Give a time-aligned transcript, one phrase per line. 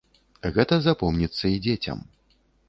[0.55, 2.03] Гэта запомніцца і дзецям.